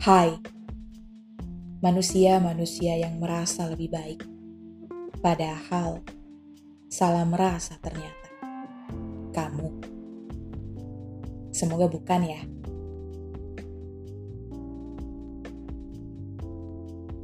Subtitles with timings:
[0.00, 0.32] Hai,
[1.84, 4.24] manusia-manusia yang merasa lebih baik,
[5.20, 6.00] padahal
[6.88, 8.32] salah merasa ternyata.
[9.36, 9.68] Kamu,
[11.52, 12.40] semoga bukan ya.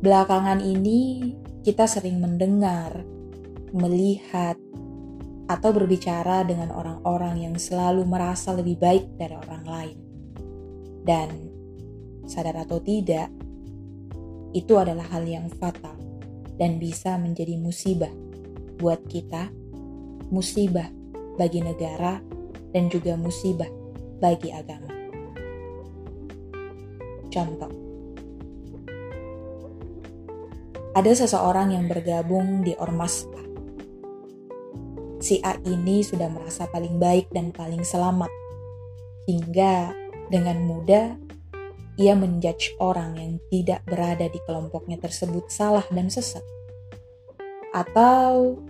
[0.00, 1.28] Belakangan ini,
[1.60, 3.04] kita sering mendengar,
[3.76, 4.56] melihat,
[5.44, 9.98] atau berbicara dengan orang-orang yang selalu merasa lebih baik dari orang lain,
[11.04, 11.51] dan
[12.26, 13.28] sadar atau tidak,
[14.52, 15.96] itu adalah hal yang fatal
[16.60, 18.12] dan bisa menjadi musibah
[18.76, 19.48] buat kita,
[20.28, 20.86] musibah
[21.40, 22.20] bagi negara,
[22.72, 23.68] dan juga musibah
[24.20, 24.92] bagi agama.
[27.32, 27.72] Contoh,
[30.92, 33.42] ada seseorang yang bergabung di Ormas A.
[35.22, 38.28] Si A ini sudah merasa paling baik dan paling selamat,
[39.24, 39.96] hingga
[40.28, 41.16] dengan mudah
[42.00, 46.44] ia menjudge orang yang tidak berada di kelompoknya tersebut salah dan sesat.
[47.72, 48.64] Atau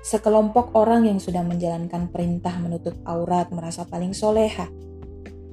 [0.00, 4.68] sekelompok orang yang sudah menjalankan perintah menutup aurat merasa paling soleha,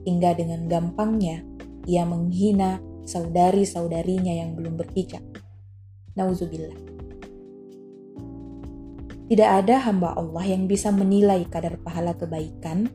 [0.07, 1.43] hingga dengan gampangnya
[1.83, 5.21] ia menghina saudari-saudarinya yang belum berhijab.
[6.15, 6.79] Nauzubillah.
[9.25, 12.85] Tidak ada hamba Allah yang bisa menilai kadar pahala kebaikan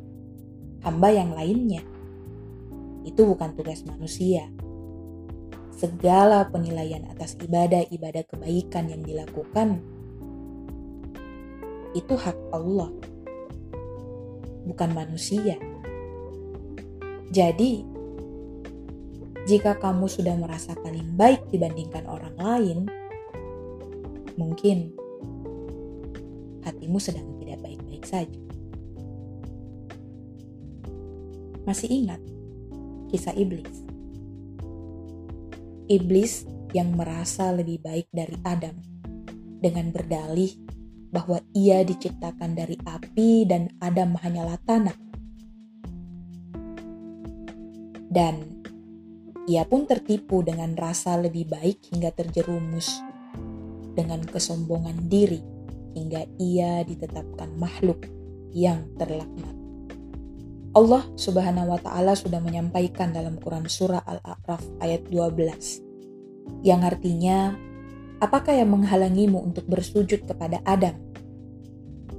[0.81, 1.83] hamba yang lainnya
[3.05, 4.49] itu bukan tugas manusia.
[5.81, 9.81] Segala penilaian atas ibadah-ibadah kebaikan yang dilakukan
[11.97, 12.93] itu hak Allah,
[14.69, 15.57] bukan manusia.
[17.33, 17.87] Jadi,
[19.49, 22.79] jika kamu sudah merasa paling baik dibandingkan orang lain,
[24.37, 24.93] mungkin
[26.63, 28.41] hatimu sedang tidak baik-baik saja.
[31.65, 32.21] Masih ingat
[33.11, 33.83] kisah iblis.
[35.91, 38.79] Iblis yang merasa lebih baik dari Adam
[39.59, 40.55] dengan berdalih
[41.11, 44.97] bahwa ia diciptakan dari api dan Adam hanyalah tanah.
[48.11, 48.63] Dan
[49.51, 53.03] ia pun tertipu dengan rasa lebih baik hingga terjerumus
[53.99, 55.43] dengan kesombongan diri
[55.95, 58.07] hingga ia ditetapkan makhluk
[58.55, 59.60] yang terlaknat.
[60.71, 65.91] Allah Subhanahu wa taala sudah menyampaikan dalam Quran surah Al-A'raf ayat 12
[66.61, 67.57] yang artinya
[68.21, 70.93] apakah yang menghalangimu untuk bersujud kepada Adam?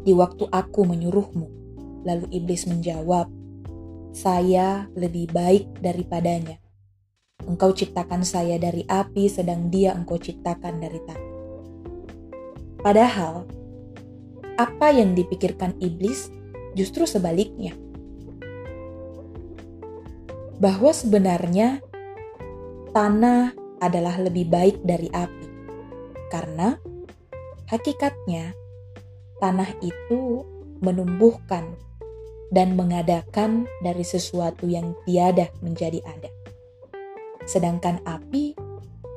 [0.01, 1.61] Di waktu aku menyuruhmu.
[2.01, 3.29] Lalu iblis menjawab
[4.09, 6.57] saya lebih baik daripadanya.
[7.45, 11.31] Engkau ciptakan saya dari api sedang dia engkau ciptakan dari tanah.
[12.81, 13.45] Padahal
[14.57, 16.33] apa yang dipikirkan iblis
[16.73, 17.77] justru sebaliknya
[20.61, 21.81] bahwa sebenarnya
[22.93, 25.47] tanah adalah lebih baik dari api,
[26.29, 26.77] karena
[27.65, 28.53] hakikatnya
[29.41, 30.45] tanah itu
[30.85, 31.73] menumbuhkan
[32.53, 36.29] dan mengadakan dari sesuatu yang tiada menjadi ada.
[37.49, 38.53] Sedangkan api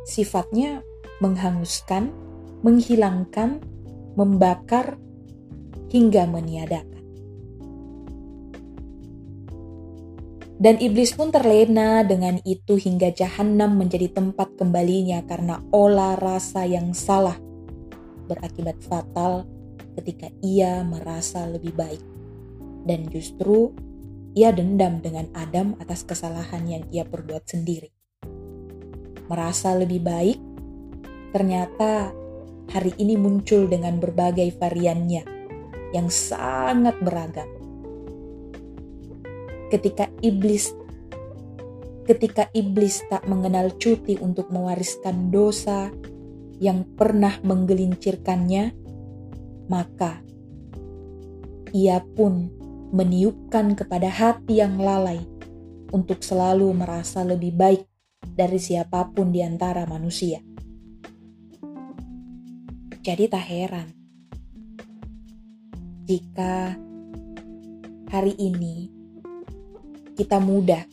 [0.09, 0.81] sifatnya
[1.21, 2.09] menghanguskan,
[2.65, 3.61] menghilangkan,
[4.17, 4.97] membakar,
[5.93, 6.94] hingga meniadakan.
[10.55, 16.95] Dan iblis pun terlena dengan itu hingga jahanam menjadi tempat kembalinya karena olah rasa yang
[16.95, 17.35] salah
[18.31, 19.45] berakibat fatal
[19.99, 22.03] ketika ia merasa lebih baik.
[22.87, 23.75] Dan justru
[24.39, 27.91] ia dendam dengan Adam atas kesalahan yang ia perbuat sendiri.
[29.27, 30.39] Merasa lebih baik,
[31.35, 32.15] ternyata
[32.71, 35.25] hari ini muncul dengan berbagai variannya
[35.91, 37.64] yang sangat beragam
[39.75, 40.71] ketika iblis
[42.07, 45.91] ketika iblis tak mengenal cuti untuk mewariskan dosa
[46.63, 48.71] yang pernah menggelincirkannya,
[49.67, 50.23] maka
[51.75, 52.53] ia pun
[52.95, 55.19] meniupkan kepada hati yang lalai
[55.91, 57.83] untuk selalu merasa lebih baik
[58.23, 60.39] dari siapa pun di antara manusia.
[63.05, 63.89] Jadi tak heran
[66.05, 66.77] jika
[68.13, 68.94] hari ini
[70.15, 70.87] kita mudah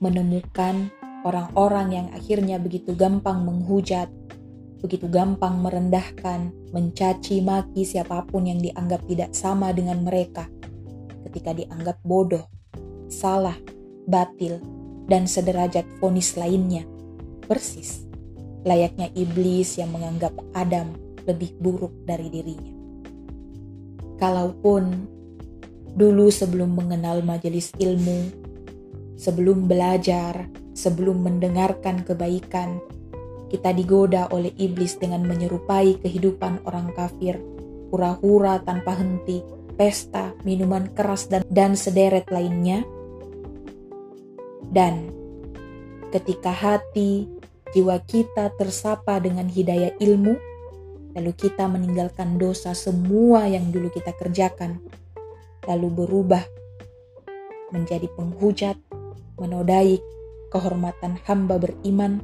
[0.00, 0.88] menemukan
[1.28, 4.08] orang-orang yang akhirnya begitu gampang menghujat,
[4.80, 10.48] begitu gampang merendahkan, mencaci maki siapa pun yang dianggap tidak sama dengan mereka
[11.28, 12.48] ketika dianggap bodoh,
[13.12, 13.56] salah,
[14.08, 14.56] batil,
[15.04, 16.88] dan sederajat fonis lainnya.
[17.44, 18.08] Persis
[18.64, 20.96] layaknya iblis yang menganggap Adam
[21.28, 22.72] lebih buruk dari dirinya.
[24.16, 25.08] Kalaupun
[25.94, 28.30] Dulu sebelum mengenal majelis ilmu,
[29.18, 32.80] sebelum belajar, sebelum mendengarkan kebaikan,
[33.50, 37.36] kita digoda oleh iblis dengan menyerupai kehidupan orang kafir,
[37.90, 39.42] hura-hura tanpa henti,
[39.74, 42.86] pesta, minuman keras, dan, dan sederet lainnya.
[44.70, 45.10] Dan
[46.14, 47.26] ketika hati,
[47.74, 50.38] jiwa kita tersapa dengan hidayah ilmu,
[51.18, 54.78] lalu kita meninggalkan dosa semua yang dulu kita kerjakan,
[55.68, 56.44] lalu berubah
[57.70, 58.76] menjadi penghujat,
[59.38, 59.98] menodai
[60.50, 62.20] kehormatan hamba beriman,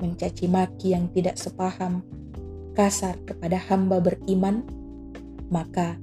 [0.00, 2.00] mencaci maki yang tidak sepaham,
[2.72, 4.64] kasar kepada hamba beriman,
[5.52, 6.00] maka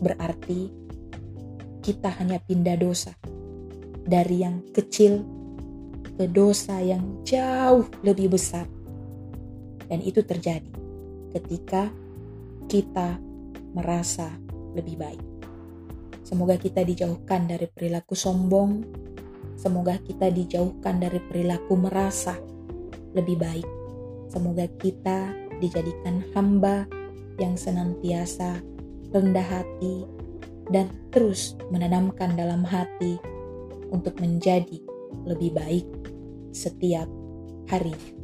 [0.00, 0.68] berarti
[1.80, 3.16] kita hanya pindah dosa
[4.04, 5.24] dari yang kecil
[6.20, 8.68] ke dosa yang jauh lebih besar.
[9.88, 10.70] Dan itu terjadi
[11.34, 11.90] ketika
[12.70, 13.18] kita
[13.74, 14.30] merasa
[14.76, 15.29] lebih baik.
[16.30, 18.86] Semoga kita dijauhkan dari perilaku sombong.
[19.58, 22.38] Semoga kita dijauhkan dari perilaku merasa
[23.18, 23.66] lebih baik.
[24.30, 26.86] Semoga kita dijadikan hamba
[27.42, 28.62] yang senantiasa
[29.10, 30.06] rendah hati
[30.70, 33.18] dan terus menanamkan dalam hati
[33.90, 34.78] untuk menjadi
[35.26, 35.86] lebih baik
[36.54, 37.10] setiap
[37.66, 38.19] hari.